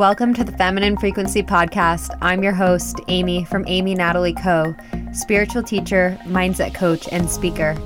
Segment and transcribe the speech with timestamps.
[0.00, 2.16] Welcome to the Feminine Frequency Podcast.
[2.22, 4.74] I'm your host, Amy from Amy Natalie Co.,
[5.12, 7.76] spiritual teacher, mindset coach, and speaker.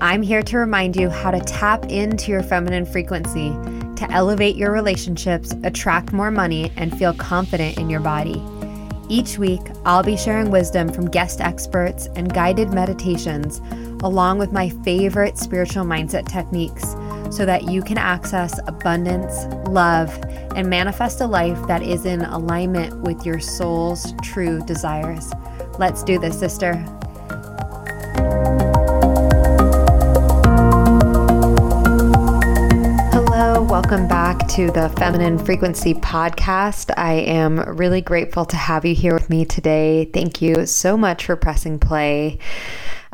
[0.00, 3.50] I'm here to remind you how to tap into your feminine frequency
[3.96, 8.42] to elevate your relationships, attract more money, and feel confident in your body.
[9.10, 13.60] Each week, I'll be sharing wisdom from guest experts and guided meditations,
[14.02, 16.96] along with my favorite spiritual mindset techniques
[17.30, 20.18] so that you can access abundance, love,
[20.54, 25.32] and manifest a life that is in alignment with your soul's true desires.
[25.78, 26.74] Let's do this, sister.
[33.12, 36.92] Hello, welcome back to the Feminine Frequency Podcast.
[36.96, 40.10] I am really grateful to have you here with me today.
[40.12, 42.38] Thank you so much for pressing play.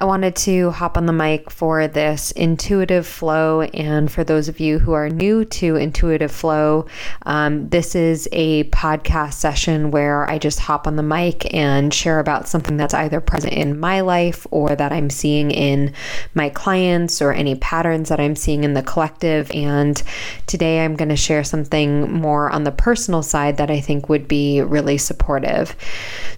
[0.01, 3.63] I wanted to hop on the mic for this intuitive flow.
[3.63, 6.87] And for those of you who are new to intuitive flow,
[7.27, 12.21] um, this is a podcast session where I just hop on the mic and share
[12.21, 15.93] about something that's either present in my life or that I'm seeing in
[16.33, 19.51] my clients or any patterns that I'm seeing in the collective.
[19.51, 20.01] And
[20.47, 24.29] today I'm going to share something more on the personal side that I think would
[24.29, 25.75] be really supportive.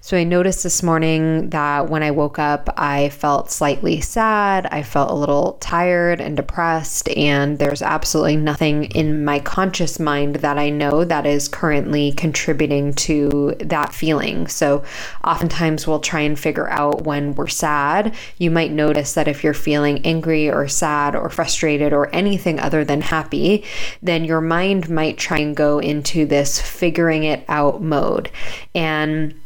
[0.01, 4.67] So I noticed this morning that when I woke up, I felt slightly sad.
[4.71, 10.37] I felt a little tired and depressed, and there's absolutely nothing in my conscious mind
[10.37, 14.47] that I know that is currently contributing to that feeling.
[14.47, 14.83] So,
[15.23, 18.15] oftentimes we'll try and figure out when we're sad.
[18.37, 22.85] You might notice that if you're feeling angry or sad or frustrated or anything other
[22.85, 23.63] than happy,
[24.01, 28.29] then your mind might try and go into this figuring it out mode.
[28.73, 29.40] And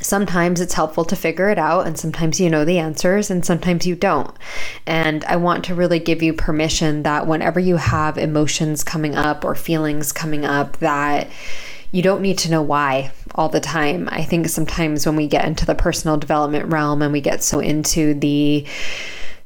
[0.00, 3.86] sometimes it's helpful to figure it out and sometimes you know the answers and sometimes
[3.86, 4.34] you don't.
[4.86, 9.44] And i want to really give you permission that whenever you have emotions coming up
[9.44, 11.28] or feelings coming up that
[11.92, 14.08] you don't need to know why all the time.
[14.12, 17.58] I think sometimes when we get into the personal development realm and we get so
[17.60, 18.66] into the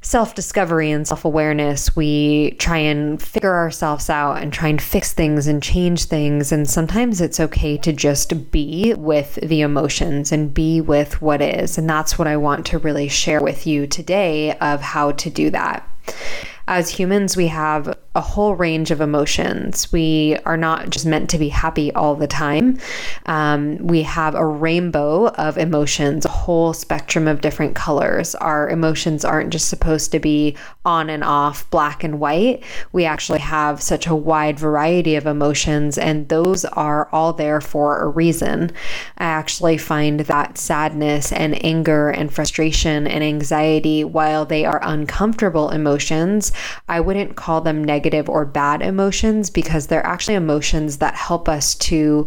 [0.04, 5.12] self discovery and self awareness, we try and figure ourselves out and try and fix
[5.12, 6.52] things and change things.
[6.52, 11.78] And sometimes it's okay to just be with the emotions and be with what is.
[11.78, 15.50] And that's what I want to really share with you today of how to do
[15.50, 15.88] that.
[16.68, 19.92] As humans, we have a whole range of emotions.
[19.92, 22.78] We are not just meant to be happy all the time.
[23.26, 28.36] Um, we have a rainbow of emotions, a whole spectrum of different colors.
[28.36, 32.62] Our emotions aren't just supposed to be on and off, black and white.
[32.92, 38.00] We actually have such a wide variety of emotions, and those are all there for
[38.00, 38.70] a reason.
[39.18, 45.70] I actually find that sadness and anger and frustration and anxiety, while they are uncomfortable
[45.70, 46.52] emotions,
[46.88, 51.48] I wouldn't call them negative negative or bad emotions because they're actually emotions that help
[51.48, 52.26] us to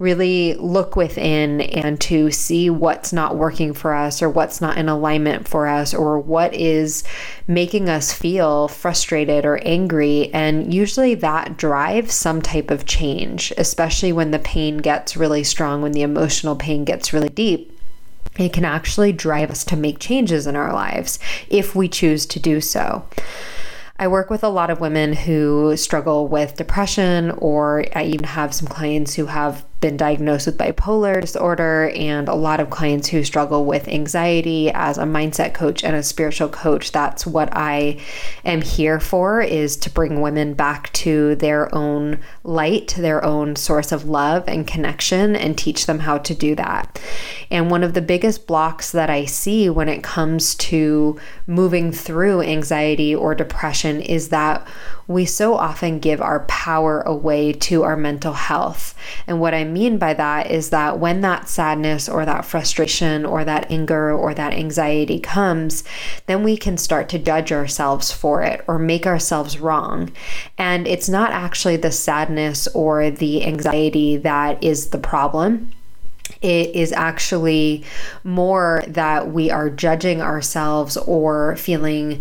[0.00, 4.88] really look within and to see what's not working for us or what's not in
[4.88, 7.04] alignment for us or what is
[7.46, 10.30] making us feel frustrated or angry.
[10.34, 15.80] And usually that drives some type of change, especially when the pain gets really strong,
[15.80, 17.70] when the emotional pain gets really deep
[18.36, 22.40] it can actually drive us to make changes in our lives if we choose to
[22.40, 23.06] do so.
[23.96, 28.52] I work with a lot of women who struggle with depression, or I even have
[28.52, 33.22] some clients who have been diagnosed with bipolar disorder and a lot of clients who
[33.22, 38.00] struggle with anxiety as a mindset coach and a spiritual coach that's what i
[38.46, 43.92] am here for is to bring women back to their own light their own source
[43.92, 47.00] of love and connection and teach them how to do that.
[47.50, 52.42] And one of the biggest blocks that i see when it comes to moving through
[52.42, 54.66] anxiety or depression is that
[55.06, 58.94] we so often give our power away to our mental health.
[59.26, 63.44] And what I mean by that is that when that sadness or that frustration or
[63.44, 65.84] that anger or that anxiety comes,
[66.26, 70.12] then we can start to judge ourselves for it or make ourselves wrong.
[70.56, 75.72] And it's not actually the sadness or the anxiety that is the problem
[76.40, 77.84] it is actually
[78.22, 82.20] more that we are judging ourselves or feeling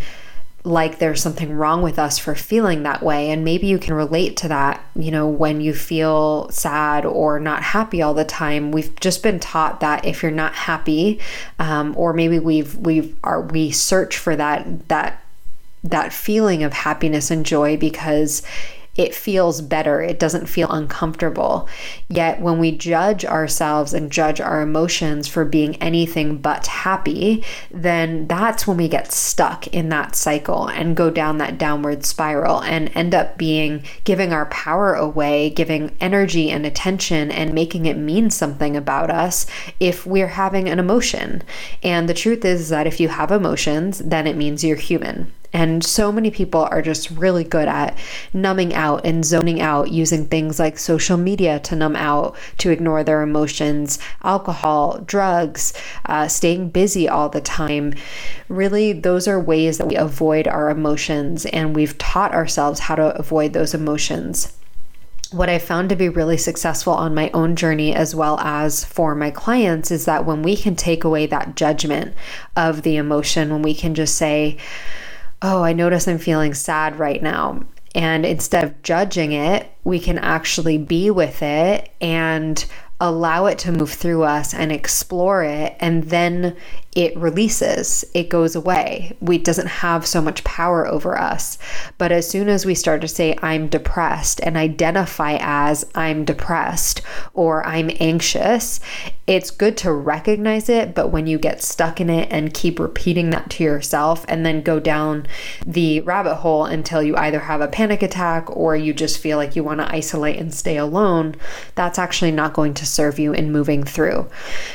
[0.66, 3.30] like there's something wrong with us for feeling that way.
[3.32, 7.64] And maybe you can relate to that, you know, when you feel sad or not
[7.64, 8.72] happy all the time.
[8.72, 11.20] We've just been taught that if you're not happy,
[11.60, 15.22] um, or maybe we've we've are we search for that that
[15.84, 18.42] that feeling of happiness and joy because
[18.96, 20.02] it feels better.
[20.02, 21.68] It doesn't feel uncomfortable.
[22.10, 28.28] Yet when we judge ourselves and judge our emotions for being anything but happy, then
[28.28, 32.92] that's when we get stuck in that cycle and go down that downward spiral and
[32.94, 38.30] end up being giving our power away, giving energy and attention and making it mean
[38.30, 39.48] something about us
[39.80, 41.42] if we're having an emotion.
[41.82, 45.34] And the truth is that if you have emotions, then it means you're human.
[45.54, 47.98] And so many people are just really good at
[48.34, 53.04] numbing out and zoning out using things like social media to numb out, to ignore
[53.04, 55.74] their emotions, alcohol, drugs,
[56.08, 57.94] uh, staying busy all the time.
[58.50, 63.16] Really, those are ways that we avoid our emotions, and we've taught ourselves how to
[63.16, 64.58] avoid those emotions
[65.34, 69.16] what I found to be really successful on my own journey as well as for
[69.16, 72.14] my clients is that when we can take away that judgment
[72.56, 74.58] of the emotion, when we can just say,
[75.44, 77.64] oh, I notice I'm feeling sad right now.
[77.94, 82.66] And instead of judging it, we can actually be with it and
[83.04, 86.56] allow it to move through us and explore it and then
[86.96, 89.18] it releases it goes away.
[89.20, 91.58] We doesn't have so much power over us.
[91.98, 97.02] But as soon as we start to say i'm depressed and identify as i'm depressed
[97.34, 98.80] or i'm anxious
[99.26, 103.30] it's good to recognize it but when you get stuck in it and keep repeating
[103.30, 105.26] that to yourself and then go down
[105.66, 109.56] the rabbit hole until you either have a panic attack or you just feel like
[109.56, 111.36] you want to isolate and stay alone
[111.76, 114.30] that's actually not going to serve you in moving through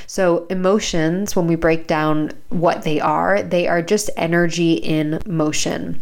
[0.07, 6.01] so emotions when we break down what they are, they are just energy in motion.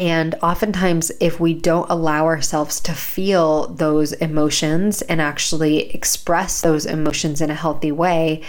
[0.00, 6.86] And oftentimes, if we don't allow ourselves to feel those emotions and actually express those
[6.86, 8.42] emotions in a healthy way,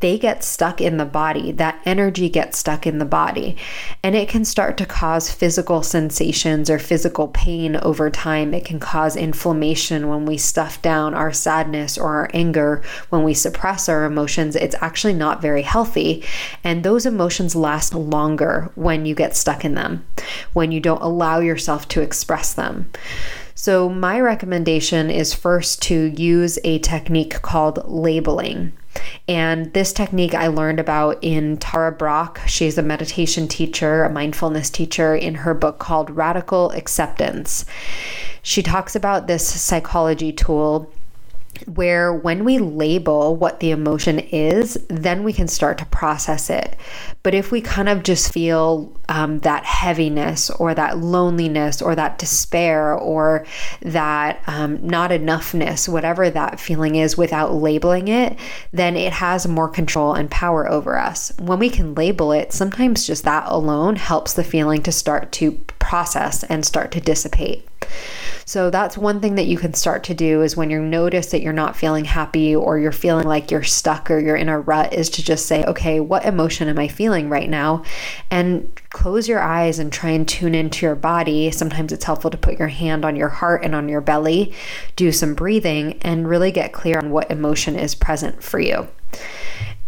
[0.00, 1.50] they get stuck in the body.
[1.50, 3.56] That energy gets stuck in the body.
[4.02, 8.52] And it can start to cause physical sensations or physical pain over time.
[8.52, 13.32] It can cause inflammation when we stuff down our sadness or our anger, when we
[13.32, 14.56] suppress our emotions.
[14.56, 16.22] It's actually not very healthy.
[16.62, 20.06] And those emotions last longer when you get stuck in them,
[20.52, 22.90] when you don't allow yourself to express them.
[23.54, 28.72] So, my recommendation is first to use a technique called labeling.
[29.26, 32.48] And this technique I learned about in Tara Brach.
[32.48, 37.64] She's a meditation teacher, a mindfulness teacher, in her book called Radical Acceptance.
[38.42, 40.90] She talks about this psychology tool
[41.66, 46.76] where when we label what the emotion is, then we can start to process it.
[47.22, 52.18] But if we kind of just feel um, that heaviness or that loneliness or that
[52.18, 53.46] despair or
[53.82, 58.38] that um, not enoughness, whatever that feeling is, without labeling it,
[58.72, 61.32] then it has more control and power over us.
[61.38, 65.58] When we can label it, sometimes just that alone helps the feeling to start to
[65.78, 67.68] process and start to dissipate.
[68.44, 71.42] So that's one thing that you can start to do is when you notice that
[71.42, 74.94] you're not feeling happy or you're feeling like you're stuck or you're in a rut
[74.94, 77.84] is to just say, okay, what emotion am I feeling right now?
[78.30, 81.50] And close your eyes and try and tune into your body.
[81.50, 84.54] Sometimes it's helpful to put your hand on your heart and on your belly,
[84.96, 88.88] do some breathing, and really get clear on what emotion is present for you.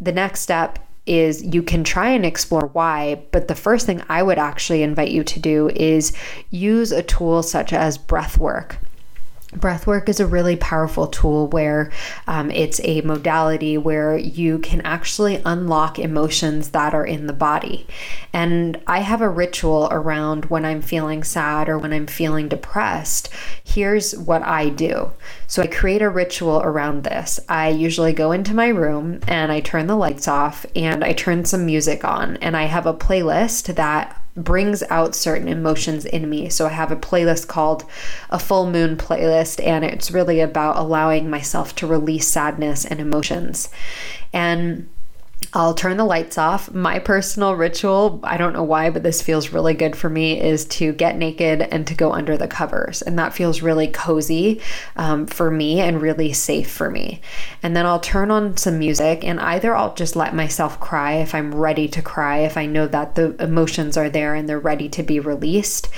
[0.03, 0.79] The next step
[1.11, 5.11] is you can try and explore why, but the first thing I would actually invite
[5.11, 6.13] you to do is
[6.51, 8.79] use a tool such as breath work.
[9.53, 11.91] Breathwork is a really powerful tool where
[12.29, 17.87] um, it's a modality where you can actually unlock emotions that are in the body.
[18.33, 23.29] And I have a ritual around when I'm feeling sad or when I'm feeling depressed.
[23.65, 25.11] Here's what I do.
[25.49, 27.41] So I create a ritual around this.
[27.49, 31.45] I usually go into my room and I turn the lights off and I turn
[31.45, 36.49] some music on, and I have a playlist that brings out certain emotions in me.
[36.49, 37.85] So I have a playlist called
[38.31, 43.69] a full moon playlist, and it's really about allowing myself to release sadness and emotions.
[44.33, 44.89] And
[45.53, 46.73] I'll turn the lights off.
[46.73, 50.65] My personal ritual, I don't know why, but this feels really good for me, is
[50.67, 53.03] to get naked and to go under the covers.
[53.03, 54.61] And that feels really cozy
[54.97, 57.21] um, for me and really safe for me.
[57.63, 61.35] And then I'll turn on some music and either I'll just let myself cry if
[61.35, 64.89] I'm ready to cry, if I know that the emotions are there and they're ready
[64.91, 65.89] to be released.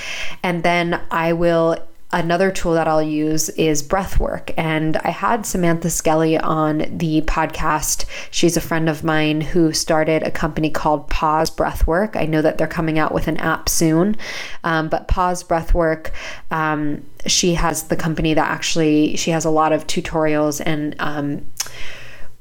[0.43, 1.77] And then I will
[2.13, 4.53] another tool that I'll use is breath work.
[4.57, 8.05] And I had Samantha Skelly on the podcast.
[8.31, 12.17] She's a friend of mine who started a company called Pause Breathwork.
[12.17, 14.17] I know that they're coming out with an app soon,
[14.65, 16.11] um, but Pause Breathwork.
[16.51, 21.47] Um, she has the company that actually she has a lot of tutorials and um,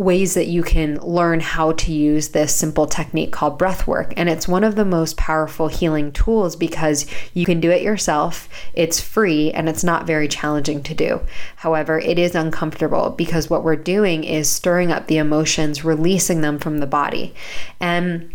[0.02, 4.14] ways that you can learn how to use this simple technique called breath work.
[4.18, 8.50] And it's one of the most powerful healing tools because you can do it yourself,
[8.74, 11.22] it's free, and it's not very challenging to do.
[11.58, 16.58] However, it is uncomfortable because what we're doing is stirring up the emotions, releasing them
[16.58, 17.36] from the body.
[17.80, 18.34] And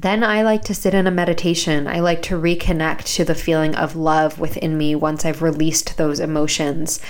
[0.00, 1.88] then I like to sit in a meditation.
[1.88, 6.20] I like to reconnect to the feeling of love within me once I've released those
[6.20, 7.00] emotions.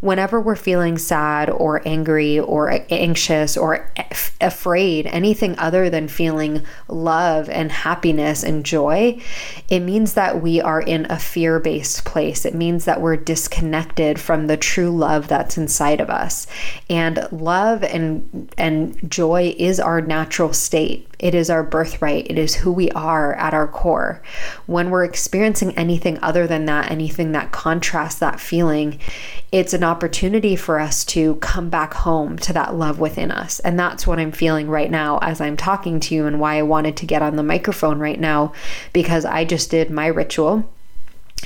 [0.00, 3.92] Whenever we're feeling sad or angry or anxious or
[4.40, 9.20] afraid, anything other than feeling love and happiness and joy,
[9.68, 12.44] it means that we are in a fear based place.
[12.44, 16.48] It means that we're disconnected from the true love that's inside of us.
[16.90, 22.56] And love and, and joy is our natural state, it is our birthright it is
[22.56, 24.20] who we are at our core.
[24.66, 28.98] When we're experiencing anything other than that, anything that contrasts that feeling,
[29.50, 33.60] it's an opportunity for us to come back home to that love within us.
[33.60, 36.62] And that's what I'm feeling right now as I'm talking to you, and why I
[36.62, 38.52] wanted to get on the microphone right now
[38.92, 40.68] because I just did my ritual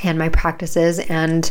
[0.04, 0.98] and my practices.
[0.98, 1.50] And,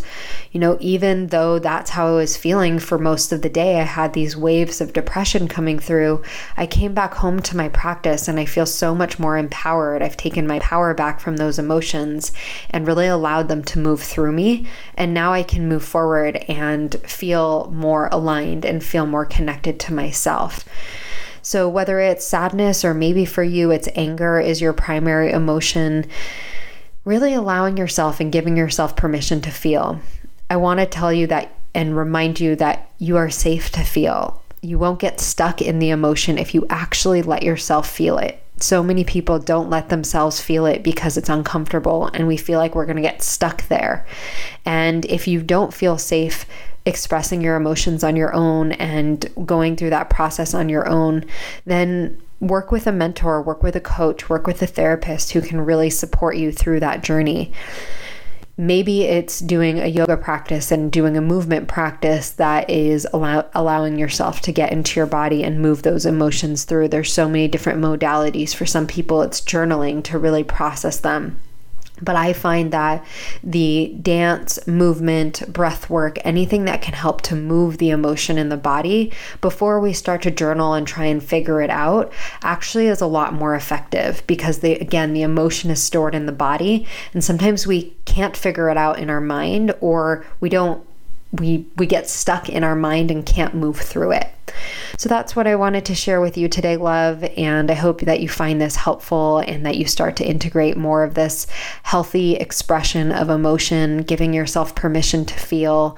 [0.51, 3.83] you know, even though that's how I was feeling for most of the day, I
[3.83, 6.21] had these waves of depression coming through.
[6.57, 10.01] I came back home to my practice and I feel so much more empowered.
[10.01, 12.31] I've taken my power back from those emotions
[12.69, 14.67] and really allowed them to move through me.
[14.95, 19.93] And now I can move forward and feel more aligned and feel more connected to
[19.93, 20.65] myself.
[21.45, 26.07] So, whether it's sadness or maybe for you it's anger is your primary emotion,
[27.05, 29.99] really allowing yourself and giving yourself permission to feel.
[30.49, 34.41] I want to tell you that and remind you that you are safe to feel.
[34.61, 38.41] You won't get stuck in the emotion if you actually let yourself feel it.
[38.57, 42.73] So many people don't let themselves feel it because it's uncomfortable and we feel like
[42.73, 44.05] we're going to get stuck there.
[44.63, 46.45] And if you don't feel safe
[46.85, 51.25] expressing your emotions on your own and going through that process on your own,
[51.65, 55.61] then work with a mentor, work with a coach, work with a therapist who can
[55.61, 57.51] really support you through that journey.
[58.57, 63.99] Maybe it's doing a yoga practice and doing a movement practice that is allow- allowing
[63.99, 66.87] yourself to get into your body and move those emotions through.
[66.87, 68.55] There's so many different modalities.
[68.55, 71.37] For some people, it's journaling to really process them.
[72.01, 73.05] But I find that
[73.43, 78.57] the dance, movement, breath work, anything that can help to move the emotion in the
[78.57, 82.11] body before we start to journal and try and figure it out
[82.41, 86.31] actually is a lot more effective because they again the emotion is stored in the
[86.31, 86.85] body.
[87.13, 90.85] And sometimes we can't figure it out in our mind or we don't
[91.39, 94.31] we we get stuck in our mind and can't move through it.
[94.97, 97.23] So that's what I wanted to share with you today, love.
[97.37, 101.03] And I hope that you find this helpful and that you start to integrate more
[101.03, 101.47] of this
[101.83, 105.97] healthy expression of emotion, giving yourself permission to feel.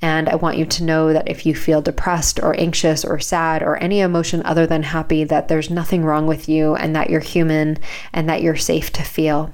[0.00, 3.62] And I want you to know that if you feel depressed or anxious or sad
[3.62, 7.20] or any emotion other than happy, that there's nothing wrong with you and that you're
[7.20, 7.78] human
[8.12, 9.52] and that you're safe to feel.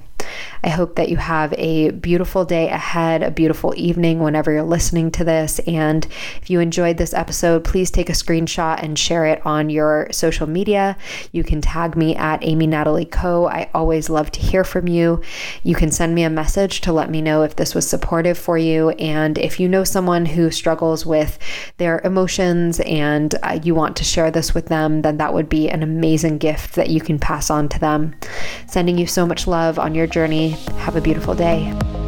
[0.63, 5.11] I hope that you have a beautiful day ahead, a beautiful evening whenever you're listening
[5.11, 5.59] to this.
[5.67, 6.05] And
[6.41, 10.47] if you enjoyed this episode, please take a screenshot and share it on your social
[10.47, 10.97] media.
[11.31, 13.47] You can tag me at Amy Natalie Co.
[13.47, 15.21] I always love to hear from you.
[15.63, 18.57] You can send me a message to let me know if this was supportive for
[18.57, 18.89] you.
[18.91, 21.37] And if you know someone who struggles with
[21.77, 25.69] their emotions and uh, you want to share this with them, then that would be
[25.69, 28.15] an amazing gift that you can pass on to them.
[28.67, 30.51] Sending you so much love on your journey.
[30.77, 32.04] Have a beautiful day.